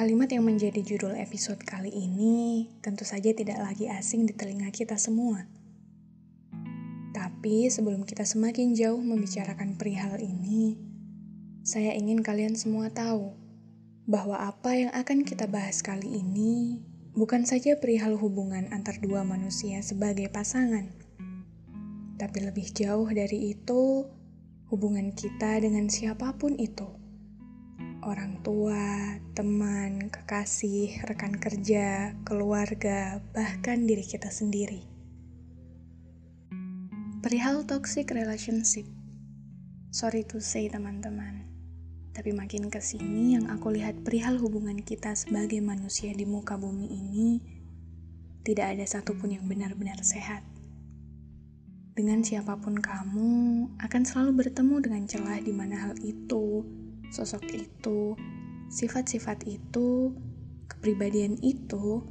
Kalimat 0.00 0.32
yang 0.32 0.48
menjadi 0.48 0.80
judul 0.80 1.12
episode 1.12 1.60
kali 1.60 1.92
ini 1.92 2.64
tentu 2.80 3.04
saja 3.04 3.36
tidak 3.36 3.60
lagi 3.60 3.84
asing 3.84 4.24
di 4.24 4.32
telinga 4.32 4.72
kita 4.72 4.96
semua. 4.96 5.44
Tapi 7.12 7.68
sebelum 7.68 8.08
kita 8.08 8.24
semakin 8.24 8.72
jauh 8.72 8.96
membicarakan 8.96 9.76
perihal 9.76 10.16
ini, 10.16 10.80
saya 11.60 11.92
ingin 11.92 12.24
kalian 12.24 12.56
semua 12.56 12.88
tahu 12.88 13.36
bahwa 14.08 14.40
apa 14.40 14.72
yang 14.72 14.88
akan 14.96 15.20
kita 15.20 15.44
bahas 15.44 15.84
kali 15.84 16.08
ini 16.08 16.80
bukan 17.12 17.44
saja 17.44 17.76
perihal 17.76 18.16
hubungan 18.16 18.72
antar 18.72 18.96
dua 19.04 19.20
manusia 19.20 19.84
sebagai 19.84 20.32
pasangan, 20.32 20.88
tapi 22.16 22.40
lebih 22.40 22.72
jauh 22.72 23.04
dari 23.12 23.52
itu, 23.52 24.08
hubungan 24.72 25.12
kita 25.12 25.60
dengan 25.60 25.92
siapa 25.92 26.32
pun 26.40 26.56
itu 26.56 26.99
orang 28.00 28.40
tua, 28.40 29.20
teman, 29.36 30.08
kekasih, 30.08 31.04
rekan 31.04 31.36
kerja, 31.36 32.16
keluarga, 32.24 33.20
bahkan 33.36 33.84
diri 33.84 34.04
kita 34.04 34.32
sendiri. 34.32 34.80
Perihal 37.20 37.68
toxic 37.68 38.08
relationship. 38.08 38.88
Sorry 39.92 40.24
to 40.24 40.40
say 40.40 40.72
teman-teman. 40.72 41.44
Tapi 42.16 42.32
makin 42.32 42.72
ke 42.72 42.80
sini 42.80 43.36
yang 43.36 43.52
aku 43.52 43.76
lihat 43.76 44.00
perihal 44.00 44.40
hubungan 44.40 44.80
kita 44.80 45.12
sebagai 45.12 45.60
manusia 45.60 46.16
di 46.16 46.24
muka 46.24 46.56
bumi 46.56 46.88
ini, 46.88 47.28
tidak 48.40 48.76
ada 48.76 48.84
satupun 48.88 49.36
yang 49.36 49.44
benar-benar 49.44 50.00
sehat. 50.00 50.40
Dengan 51.92 52.24
siapa 52.24 52.56
pun 52.56 52.80
kamu 52.80 53.30
akan 53.76 54.02
selalu 54.08 54.46
bertemu 54.46 54.76
dengan 54.80 55.02
celah 55.04 55.38
di 55.44 55.52
mana 55.52 55.76
hal 55.76 55.94
itu 56.00 56.64
sosok 57.10 57.42
itu, 57.50 58.14
sifat-sifat 58.70 59.44
itu, 59.46 60.14
kepribadian 60.70 61.36
itu 61.42 62.06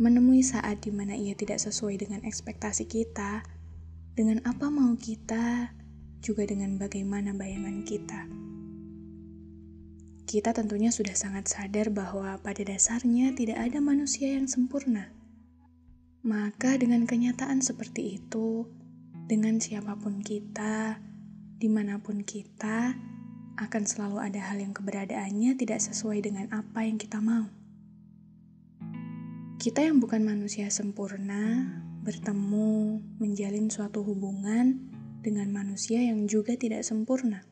menemui 0.00 0.40
saat 0.40 0.82
di 0.82 0.90
mana 0.90 1.12
ia 1.12 1.36
tidak 1.36 1.60
sesuai 1.60 2.00
dengan 2.00 2.24
ekspektasi 2.24 2.88
kita, 2.88 3.44
dengan 4.16 4.40
apa 4.48 4.72
mau 4.72 4.96
kita, 4.96 5.70
juga 6.24 6.48
dengan 6.48 6.80
bagaimana 6.80 7.36
bayangan 7.36 7.84
kita. 7.84 8.26
Kita 10.24 10.56
tentunya 10.56 10.88
sudah 10.88 11.12
sangat 11.12 11.52
sadar 11.52 11.92
bahwa 11.92 12.40
pada 12.40 12.64
dasarnya 12.64 13.36
tidak 13.36 13.68
ada 13.68 13.84
manusia 13.84 14.32
yang 14.32 14.48
sempurna. 14.48 15.12
Maka 16.24 16.80
dengan 16.80 17.04
kenyataan 17.04 17.60
seperti 17.60 18.16
itu, 18.16 18.64
dengan 19.28 19.60
siapa 19.60 19.92
pun 19.98 20.24
kita, 20.24 21.02
di 21.60 21.68
mana 21.68 22.00
pun 22.00 22.24
kita, 22.24 22.96
akan 23.60 23.84
selalu 23.84 24.18
ada 24.22 24.40
hal 24.40 24.64
yang 24.64 24.72
keberadaannya 24.72 25.58
tidak 25.60 25.84
sesuai 25.84 26.24
dengan 26.24 26.48
apa 26.48 26.88
yang 26.88 26.96
kita 26.96 27.20
mau. 27.20 27.48
Kita 29.60 29.84
yang 29.84 30.02
bukan 30.02 30.24
manusia 30.24 30.66
sempurna 30.72 31.68
bertemu 32.02 32.98
menjalin 33.22 33.70
suatu 33.70 34.02
hubungan 34.02 34.74
dengan 35.22 35.54
manusia 35.54 36.02
yang 36.02 36.26
juga 36.26 36.58
tidak 36.58 36.82
sempurna. 36.82 37.46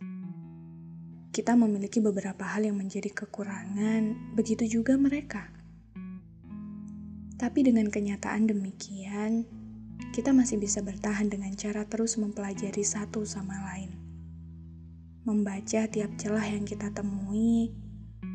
Kita 1.30 1.54
memiliki 1.54 2.02
beberapa 2.02 2.42
hal 2.42 2.66
yang 2.66 2.82
menjadi 2.82 3.14
kekurangan, 3.14 4.34
begitu 4.34 4.66
juga 4.66 4.98
mereka. 4.98 5.46
Tapi 7.38 7.62
dengan 7.62 7.86
kenyataan 7.86 8.50
demikian, 8.50 9.46
kita 10.10 10.34
masih 10.34 10.58
bisa 10.58 10.82
bertahan 10.82 11.30
dengan 11.30 11.54
cara 11.54 11.86
terus 11.86 12.18
mempelajari 12.18 12.82
satu 12.82 13.22
sama 13.22 13.54
lain 13.70 13.99
membaca 15.20 15.84
tiap 15.84 16.16
celah 16.16 16.48
yang 16.48 16.64
kita 16.64 16.88
temui, 16.96 17.68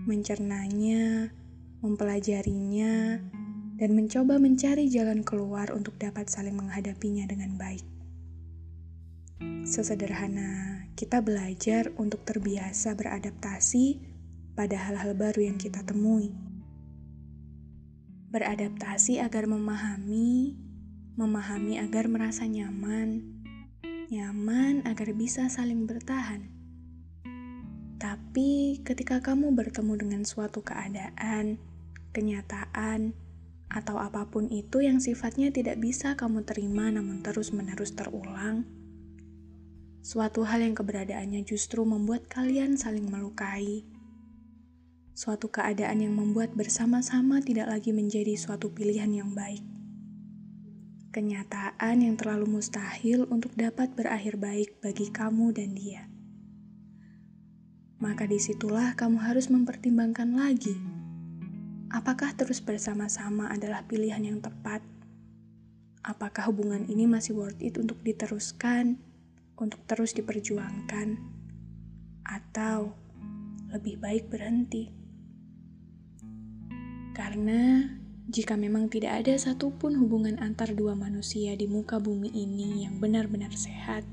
mencernanya, 0.05 1.33
mempelajarinya, 1.81 3.17
dan 3.75 3.89
mencoba 3.97 4.37
mencari 4.37 4.85
jalan 4.87 5.25
keluar 5.25 5.73
untuk 5.73 5.97
dapat 5.97 6.29
saling 6.29 6.53
menghadapinya 6.53 7.25
dengan 7.25 7.57
baik. 7.57 7.81
Sesederhana 9.65 10.85
kita 10.93 11.19
belajar 11.25 11.89
untuk 11.97 12.21
terbiasa 12.23 12.93
beradaptasi 12.93 13.99
pada 14.53 14.77
hal-hal 14.77 15.17
baru 15.17 15.51
yang 15.51 15.57
kita 15.57 15.81
temui. 15.83 16.31
Beradaptasi 18.29 19.19
agar 19.19 19.49
memahami, 19.49 20.55
memahami 21.17 21.81
agar 21.81 22.07
merasa 22.07 22.45
nyaman, 22.45 23.25
nyaman 24.07 24.85
agar 24.85 25.11
bisa 25.17 25.49
saling 25.49 25.83
bertahan 25.89 26.54
tapi 28.35 28.83
ketika 28.83 29.23
kamu 29.23 29.55
bertemu 29.55 29.95
dengan 29.95 30.27
suatu 30.27 30.59
keadaan, 30.59 31.55
kenyataan, 32.11 33.15
atau 33.71 33.95
apa 33.95 34.27
pun 34.27 34.51
itu 34.51 34.83
yang 34.83 34.99
sifatnya 34.99 35.55
tidak 35.55 35.79
bisa 35.79 36.19
kamu 36.19 36.43
terima 36.43 36.91
namun 36.91 37.23
terus-menerus 37.23 37.95
terulang, 37.95 38.67
suatu 40.03 40.43
hal 40.43 40.67
yang 40.67 40.75
keberadaannya 40.75 41.47
justru 41.47 41.87
membuat 41.87 42.27
kalian 42.27 42.75
saling 42.75 43.07
melukai. 43.07 43.87
Suatu 45.15 45.47
keadaan 45.47 46.03
yang 46.03 46.19
membuat 46.19 46.59
bersama-sama 46.59 47.39
tidak 47.39 47.71
lagi 47.71 47.95
menjadi 47.95 48.35
suatu 48.35 48.67
pilihan 48.67 49.15
yang 49.15 49.31
baik. 49.31 49.63
Kenyataan 51.15 52.03
yang 52.03 52.19
terlalu 52.19 52.59
mustahil 52.59 53.31
untuk 53.31 53.55
dapat 53.55 53.95
berakhir 53.95 54.35
baik 54.35 54.83
bagi 54.83 55.07
kamu 55.07 55.55
dan 55.55 55.71
dia 55.71 56.11
maka 57.99 58.27
di 58.27 58.35
situlah 58.35 58.93
kamu 58.99 59.23
harus 59.23 59.47
mempertimbangkan 59.47 60.35
lagi. 60.35 60.75
Apakah 61.93 62.35
terus 62.35 62.59
bersama-sama 62.59 63.47
adalah 63.47 63.87
pilihan 63.87 64.19
yang 64.19 64.39
tepat? 64.43 64.83
Apakah 66.03 66.51
hubungan 66.51 66.83
ini 66.91 67.07
masih 67.07 67.33
worth 67.39 67.61
it 67.63 67.79
untuk 67.79 67.97
diteruskan, 68.03 68.99
untuk 69.55 69.79
terus 69.87 70.11
diperjuangkan, 70.11 71.17
atau 72.27 72.91
lebih 73.71 73.97
baik 73.97 74.27
berhenti? 74.27 74.91
Karena 77.15 77.87
jika 78.27 78.59
memang 78.59 78.91
tidak 78.91 79.23
ada 79.23 79.39
satupun 79.39 79.95
hubungan 79.95 80.35
antar 80.43 80.75
dua 80.75 80.99
manusia 80.99 81.55
di 81.55 81.63
muka 81.69 81.95
bumi 82.01 82.27
ini 82.27 82.83
yang 82.83 82.99
benar-benar 82.99 83.55
sehat, 83.55 84.03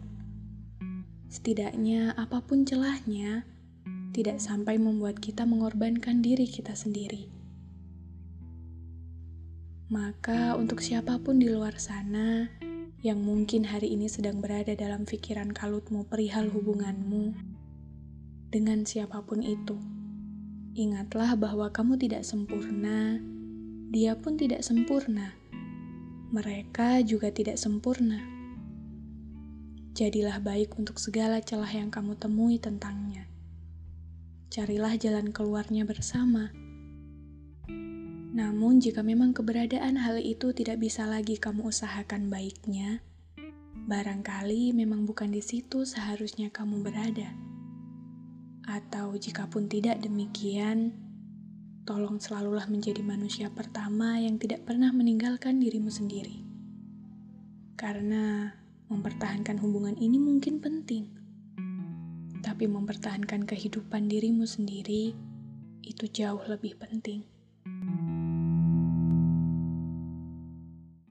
setidaknya 1.27 2.15
apa 2.15 2.45
pun 2.45 2.63
celahnya, 2.63 3.43
tidak 4.13 4.45
sampai 4.45 4.77
membuat 4.77 5.17
kita 5.25 5.49
mengorbankan 5.49 6.21
diri 6.21 6.45
kita 6.45 6.77
sendiri. 6.77 7.33
Maka, 9.89 10.53
untuk 10.57 10.85
siapa 10.85 11.17
pun 11.21 11.41
di 11.41 11.49
luar 11.49 11.81
sana 11.81 12.49
yang 13.01 13.25
mungkin 13.25 13.65
hari 13.65 13.97
ini 13.97 14.09
sedang 14.13 14.45
berada 14.45 14.77
dalam 14.77 15.09
pikiran 15.09 15.53
kalutmu 15.53 16.05
perihal 16.09 16.53
hubunganmu 16.53 17.33
dengan 18.53 18.85
siapa 18.85 19.25
pun 19.25 19.41
itu, 19.41 19.81
ingatlah 20.77 21.33
bahwa 21.37 21.73
kamu 21.73 21.97
tidak 21.97 22.25
sempurna, 22.25 23.17
dia 23.93 24.13
pun 24.17 24.37
tidak 24.37 24.61
sempurna, 24.61 25.33
mereka 26.33 27.01
juga 27.01 27.33
tidak 27.33 27.57
sempurna. 27.57 28.21
Jadilah 29.93 30.41
baik 30.41 30.77
untuk 30.81 30.97
segala 30.97 31.41
celah 31.45 31.69
yang 31.69 31.93
kamu 31.93 32.17
temui 32.17 32.57
tentangnya 32.57 33.32
carilah 34.53 35.01
jalan 35.01 35.33
keluarnya 35.33 35.89
bersama. 35.89 36.53
Namun, 38.37 38.85
jika 38.85 39.01
memang 39.01 39.33
keberadaan 39.33 39.97
hal 39.97 40.21
itu 40.21 40.53
tidak 40.53 40.77
bisa 40.77 41.09
lagi 41.09 41.41
kamu 41.41 41.73
usahakan 41.73 42.29
baiknya, 42.29 43.01
barangkali 43.89 44.77
memang 44.77 45.09
bukan 45.09 45.33
di 45.33 45.41
situ 45.41 45.89
seharusnya 45.89 46.53
kamu 46.53 46.85
berada. 46.85 47.33
Atau 48.69 49.17
jika 49.17 49.49
pun 49.49 49.73
tidak 49.73 50.05
demikian, 50.05 51.01
tolong 51.89 52.21
selalulah 52.21 52.69
menjadi 52.69 53.01
manusia 53.01 53.49
pertama 53.49 54.21
yang 54.21 54.37
tidak 54.37 54.69
pernah 54.69 54.93
meninggalkan 54.93 55.65
dirimu 55.65 55.89
sendiri. 55.89 56.45
Karena 57.81 58.53
mempertahankan 58.93 59.57
hubungan 59.65 59.97
ini 59.97 60.21
mungkin 60.21 60.61
penting 60.61 61.22
tapi 62.63 62.79
mempertahankan 62.79 63.43
kehidupan 63.43 64.07
dirimu 64.07 64.47
sendiri 64.47 65.19
itu 65.83 66.05
jauh 66.07 66.39
lebih 66.47 66.79
penting. 66.79 67.27